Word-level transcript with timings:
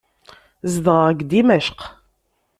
Zedɣeɣ 0.73 1.07
deg 1.11 1.19
Dimecq. 1.29 1.79